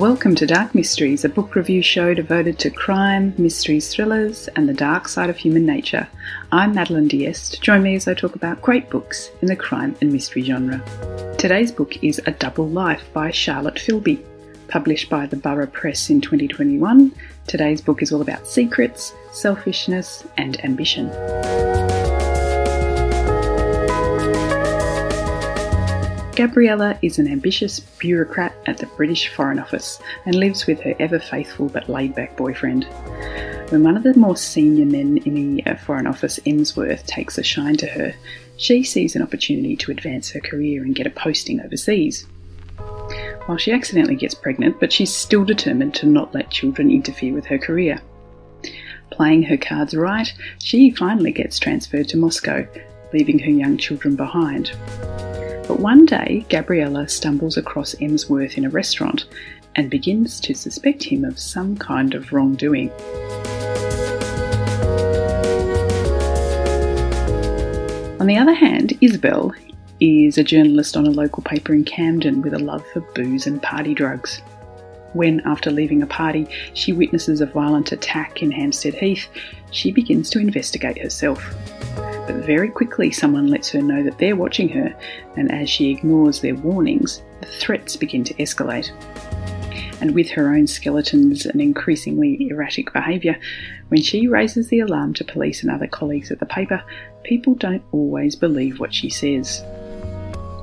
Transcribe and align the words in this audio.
Welcome 0.00 0.34
to 0.36 0.46
Dark 0.46 0.74
Mysteries, 0.74 1.26
a 1.26 1.28
book 1.28 1.54
review 1.54 1.82
show 1.82 2.14
devoted 2.14 2.58
to 2.60 2.70
crime, 2.70 3.34
mysteries, 3.36 3.92
thrillers, 3.92 4.48
and 4.56 4.66
the 4.66 4.72
dark 4.72 5.06
side 5.08 5.28
of 5.28 5.36
human 5.36 5.66
nature. 5.66 6.08
I'm 6.50 6.74
Madeline 6.74 7.06
Diest. 7.06 7.60
Join 7.60 7.82
me 7.82 7.96
as 7.96 8.08
I 8.08 8.14
talk 8.14 8.34
about 8.34 8.62
great 8.62 8.88
books 8.88 9.30
in 9.42 9.48
the 9.48 9.56
crime 9.56 9.94
and 10.00 10.10
mystery 10.10 10.40
genre. 10.40 10.82
Today's 11.36 11.70
book 11.70 12.02
is 12.02 12.18
A 12.24 12.30
Double 12.30 12.66
Life 12.66 13.12
by 13.12 13.30
Charlotte 13.30 13.74
Philby. 13.74 14.24
Published 14.68 15.10
by 15.10 15.26
the 15.26 15.36
Borough 15.36 15.66
Press 15.66 16.08
in 16.08 16.22
2021, 16.22 17.12
today's 17.46 17.82
book 17.82 18.00
is 18.00 18.10
all 18.10 18.22
about 18.22 18.46
secrets, 18.46 19.12
selfishness, 19.32 20.24
and 20.38 20.64
ambition. 20.64 21.10
Gabriella 26.40 26.98
is 27.02 27.18
an 27.18 27.28
ambitious 27.30 27.80
bureaucrat 27.98 28.54
at 28.64 28.78
the 28.78 28.86
British 28.96 29.28
Foreign 29.28 29.58
Office 29.58 30.00
and 30.24 30.34
lives 30.34 30.66
with 30.66 30.80
her 30.80 30.94
ever 30.98 31.18
faithful 31.18 31.68
but 31.68 31.90
laid 31.90 32.14
back 32.14 32.34
boyfriend. 32.34 32.84
When 33.68 33.84
one 33.84 33.94
of 33.94 34.04
the 34.04 34.14
more 34.14 34.38
senior 34.38 34.86
men 34.86 35.18
in 35.18 35.34
the 35.34 35.66
uh, 35.66 35.76
Foreign 35.76 36.06
Office, 36.06 36.40
Emsworth, 36.46 37.04
takes 37.06 37.36
a 37.36 37.42
shine 37.42 37.76
to 37.76 37.86
her, 37.88 38.14
she 38.56 38.82
sees 38.82 39.14
an 39.14 39.20
opportunity 39.20 39.76
to 39.76 39.90
advance 39.90 40.30
her 40.30 40.40
career 40.40 40.82
and 40.82 40.94
get 40.94 41.06
a 41.06 41.10
posting 41.10 41.60
overseas. 41.60 42.26
While 43.44 43.58
she 43.58 43.72
accidentally 43.72 44.16
gets 44.16 44.34
pregnant, 44.34 44.80
but 44.80 44.94
she's 44.94 45.14
still 45.14 45.44
determined 45.44 45.94
to 45.96 46.06
not 46.06 46.32
let 46.32 46.48
children 46.48 46.90
interfere 46.90 47.34
with 47.34 47.44
her 47.44 47.58
career. 47.58 48.00
Playing 49.10 49.42
her 49.42 49.58
cards 49.58 49.94
right, 49.94 50.32
she 50.58 50.90
finally 50.90 51.32
gets 51.32 51.58
transferred 51.58 52.08
to 52.08 52.16
Moscow, 52.16 52.66
leaving 53.12 53.38
her 53.40 53.50
young 53.50 53.76
children 53.76 54.16
behind. 54.16 54.72
But 55.70 55.78
one 55.78 56.04
day, 56.04 56.44
Gabriella 56.48 57.08
stumbles 57.08 57.56
across 57.56 57.94
Emsworth 58.00 58.58
in 58.58 58.64
a 58.64 58.70
restaurant 58.70 59.26
and 59.76 59.88
begins 59.88 60.40
to 60.40 60.52
suspect 60.52 61.04
him 61.04 61.24
of 61.24 61.38
some 61.38 61.76
kind 61.76 62.12
of 62.12 62.32
wrongdoing. 62.32 62.90
On 68.18 68.26
the 68.26 68.36
other 68.36 68.52
hand, 68.52 68.98
Isabel 69.00 69.54
is 70.00 70.38
a 70.38 70.42
journalist 70.42 70.96
on 70.96 71.06
a 71.06 71.10
local 71.10 71.44
paper 71.44 71.72
in 71.72 71.84
Camden 71.84 72.42
with 72.42 72.54
a 72.54 72.58
love 72.58 72.84
for 72.92 72.98
booze 73.14 73.46
and 73.46 73.62
party 73.62 73.94
drugs. 73.94 74.42
When, 75.12 75.38
after 75.46 75.70
leaving 75.70 76.02
a 76.02 76.06
party, 76.08 76.48
she 76.74 76.92
witnesses 76.92 77.40
a 77.40 77.46
violent 77.46 77.92
attack 77.92 78.42
in 78.42 78.50
Hampstead 78.50 78.94
Heath, 78.94 79.28
she 79.70 79.92
begins 79.92 80.30
to 80.30 80.40
investigate 80.40 81.00
herself 81.00 81.54
but 82.30 82.44
very 82.44 82.68
quickly 82.68 83.10
someone 83.10 83.48
lets 83.48 83.70
her 83.70 83.82
know 83.82 84.04
that 84.04 84.18
they're 84.18 84.36
watching 84.36 84.68
her, 84.68 84.94
and 85.36 85.50
as 85.50 85.68
she 85.68 85.90
ignores 85.90 86.40
their 86.40 86.54
warnings, 86.54 87.22
the 87.40 87.46
threats 87.46 87.96
begin 87.96 88.22
to 88.22 88.34
escalate. 88.34 88.90
And 90.00 90.14
with 90.14 90.30
her 90.30 90.54
own 90.54 90.68
skeletons 90.68 91.44
and 91.44 91.60
increasingly 91.60 92.48
erratic 92.48 92.92
behaviour, 92.92 93.36
when 93.88 94.00
she 94.00 94.28
raises 94.28 94.68
the 94.68 94.78
alarm 94.78 95.14
to 95.14 95.24
police 95.24 95.62
and 95.62 95.72
other 95.72 95.88
colleagues 95.88 96.30
at 96.30 96.38
the 96.38 96.46
paper, 96.46 96.82
people 97.24 97.54
don't 97.54 97.82
always 97.90 98.36
believe 98.36 98.78
what 98.78 98.94
she 98.94 99.10
says. 99.10 99.62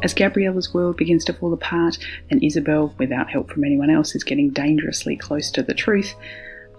As 0.04 0.14
Gabriella's 0.14 0.74
world 0.74 0.96
begins 0.96 1.26
to 1.26 1.34
fall 1.34 1.52
apart 1.52 1.98
and 2.30 2.42
Isabel, 2.42 2.94
without 2.98 3.30
help 3.30 3.52
from 3.52 3.66
anyone 3.66 3.90
else, 3.90 4.16
is 4.16 4.24
getting 4.24 4.52
dangerously 4.52 5.18
close 5.18 5.52
to 5.52 5.64
the 5.64 5.74
truth, 5.74 6.16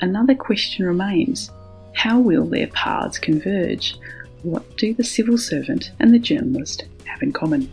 another 0.00 0.34
question 0.34 0.86
remains 0.86 1.50
how 1.92 2.20
will 2.20 2.46
their 2.46 2.68
paths 2.68 3.18
converge? 3.18 3.96
What 4.44 4.76
do 4.76 4.94
the 4.94 5.02
civil 5.02 5.36
servant 5.36 5.90
and 5.98 6.14
the 6.14 6.18
journalist 6.20 6.84
have 7.06 7.22
in 7.22 7.32
common? 7.32 7.68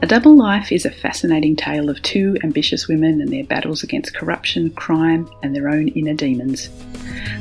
A 0.00 0.06
Double 0.06 0.36
Life 0.36 0.70
is 0.70 0.84
a 0.84 0.90
fascinating 0.92 1.56
tale 1.56 1.90
of 1.90 2.00
two 2.02 2.36
ambitious 2.44 2.86
women 2.86 3.20
and 3.20 3.32
their 3.32 3.42
battles 3.42 3.82
against 3.82 4.14
corruption, 4.14 4.70
crime, 4.70 5.28
and 5.42 5.56
their 5.56 5.68
own 5.68 5.88
inner 5.88 6.14
demons. 6.14 6.70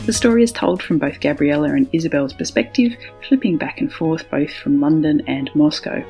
The 0.08 0.14
story 0.14 0.42
is 0.42 0.52
told 0.52 0.82
from 0.82 0.98
both 0.98 1.20
Gabriella 1.20 1.74
and 1.74 1.88
Isabel's 1.94 2.34
perspective, 2.34 2.96
flipping 3.28 3.58
back 3.58 3.80
and 3.80 3.94
forth 3.94 4.28
both 4.32 4.52
from 4.52 4.82
London 4.82 5.22
and 5.28 5.52
Moscow. 5.54 6.04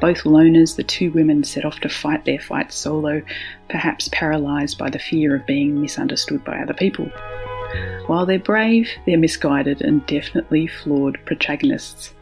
Both 0.00 0.24
loners, 0.24 0.76
the 0.76 0.84
two 0.84 1.10
women 1.12 1.44
set 1.44 1.64
off 1.64 1.80
to 1.80 1.88
fight 1.88 2.24
their 2.24 2.38
fight 2.38 2.72
solo, 2.72 3.22
perhaps 3.68 4.08
paralysed 4.12 4.78
by 4.78 4.90
the 4.90 4.98
fear 4.98 5.34
of 5.34 5.46
being 5.46 5.80
misunderstood 5.80 6.44
by 6.44 6.58
other 6.58 6.74
people. 6.74 7.10
While 8.06 8.26
they're 8.26 8.38
brave, 8.38 8.88
they're 9.06 9.16
misguided 9.18 9.80
and 9.80 10.04
definitely 10.06 10.66
flawed 10.66 11.18
protagonists. 11.24 12.12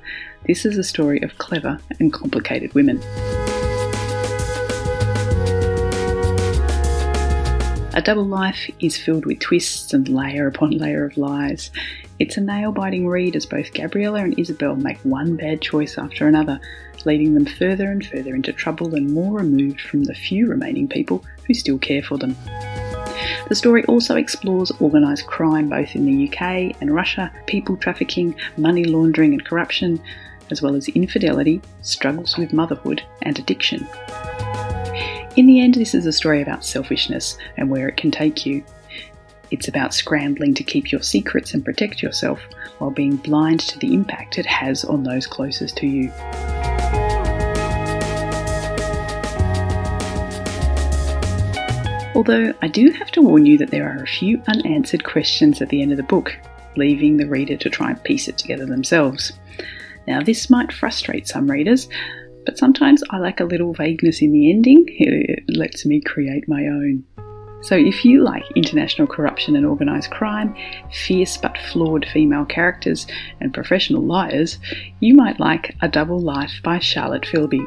This 0.47 0.65
is 0.65 0.79
a 0.79 0.85
story 0.85 1.21
of 1.23 1.39
clever 1.39 1.79
and 1.99 2.13
complicated 2.13 2.73
women. 2.75 3.01
A 7.95 8.01
Double 8.01 8.25
Life 8.25 8.71
is 8.81 8.97
filled 8.97 9.27
with 9.27 9.41
twists 9.41 9.93
and 9.93 10.09
layer 10.09 10.47
upon 10.47 10.71
layer 10.71 11.05
of 11.05 11.19
lies. 11.19 11.71
It's 12.19 12.37
a 12.37 12.41
nail 12.41 12.73
biting 12.73 13.07
read 13.07 13.37
as 13.37 13.45
both 13.45 13.75
Gabriella 13.75 14.21
and 14.21 14.39
Isabel 14.39 14.77
make 14.77 14.99
one 15.01 15.37
bad 15.37 15.61
choice 15.61 15.99
after 15.99 16.27
another, 16.27 16.59
leading 17.07 17.35
them 17.35 17.47
further 17.47 17.91
and 17.91 18.05
further 18.05 18.35
into 18.35 18.53
trouble 18.53 18.95
and 18.95 19.13
more 19.13 19.39
removed 19.39 19.81
from 19.81 20.05
the 20.05 20.15
few 20.15 20.47
remaining 20.49 20.89
people 20.89 21.25
who 21.47 21.55
still 21.55 21.79
care 21.79 22.03
for 22.03 22.19
them. 22.19 22.37
The 23.49 23.55
story 23.55 23.85
also 23.85 24.17
explores 24.17 24.73
organised 24.81 25.27
crime 25.27 25.69
both 25.69 25.95
in 25.95 26.07
the 26.07 26.29
UK 26.29 26.77
and 26.81 26.95
Russia, 26.95 27.33
people 27.47 27.77
trafficking, 27.77 28.35
money 28.57 28.85
laundering 28.85 29.33
and 29.33 29.45
corruption, 29.45 30.01
as 30.51 30.63
well 30.63 30.75
as 30.75 30.89
infidelity, 30.89 31.61
struggles 31.83 32.37
with 32.37 32.53
motherhood, 32.53 33.03
and 33.23 33.39
addiction. 33.39 33.87
In 35.37 35.47
the 35.47 35.61
end, 35.61 35.75
this 35.75 35.95
is 35.95 36.07
a 36.07 36.13
story 36.13 36.43
about 36.43 36.65
selfishness 36.65 37.39
and 37.57 37.71
where 37.71 37.89
it 37.89 37.97
can 37.97 38.11
take 38.11 38.45
you. 38.45 38.63
It's 39.51 39.69
about 39.69 39.95
scrambling 39.95 40.55
to 40.55 40.65
keep 40.65 40.93
your 40.93 41.03
secrets 41.03 41.53
and 41.53 41.65
protect 41.65 42.03
yourself 42.03 42.41
while 42.79 42.91
being 42.91 43.17
blind 43.17 43.61
to 43.61 43.79
the 43.79 43.93
impact 43.93 44.39
it 44.39 44.47
has 44.47 44.85
on 44.85 45.05
those 45.05 45.27
closest 45.27 45.77
to 45.79 45.87
you. 45.87 46.11
Although 52.23 52.55
I 52.63 52.69
do 52.69 52.93
have 52.93 53.11
to 53.13 53.21
warn 53.21 53.47
you 53.47 53.59
that 53.59 53.73
there 53.73 53.91
are 53.91 54.01
a 54.01 54.07
few 54.07 54.41
unanswered 54.47 55.03
questions 55.03 55.61
at 55.61 55.71
the 55.71 55.83
end 55.83 55.91
of 55.91 55.97
the 55.97 56.05
book, 56.05 56.39
leaving 56.77 57.17
the 57.17 57.27
reader 57.27 57.57
to 57.57 57.69
try 57.69 57.91
and 57.91 58.05
piece 58.05 58.29
it 58.29 58.39
together 58.39 58.65
themselves. 58.65 59.33
Now, 60.07 60.23
this 60.23 60.49
might 60.49 60.73
frustrate 60.73 61.27
some 61.27 61.51
readers, 61.51 61.89
but 62.47 62.59
sometimes 62.59 63.03
I 63.11 63.19
like 63.19 63.41
a 63.41 63.45
little 63.45 63.75
vagueness 63.75 64.23
in 64.23 64.31
the 64.31 64.53
ending. 64.53 64.87
It 65.01 65.43
lets 65.49 65.85
me 65.85 66.01
create 66.01 66.47
my 66.47 66.61
own. 66.61 67.03
So, 67.63 67.75
if 67.75 68.05
you 68.05 68.23
like 68.23 68.45
international 68.55 69.09
corruption 69.09 69.57
and 69.57 69.67
organised 69.67 70.13
crime, 70.13 70.55
fierce 70.93 71.37
but 71.37 71.59
flawed 71.73 72.07
female 72.07 72.45
characters, 72.45 73.05
and 73.41 73.53
professional 73.53 74.03
liars, 74.03 74.61
you 75.01 75.17
might 75.17 75.41
like 75.41 75.75
A 75.83 75.89
Double 75.89 76.21
Life 76.21 76.61
by 76.63 76.79
Charlotte 76.79 77.25
Philby. 77.25 77.67